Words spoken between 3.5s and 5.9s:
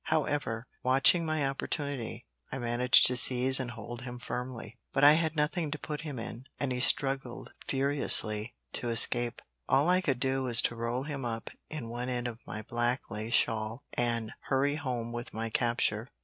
and hold him firmly; but I had nothing to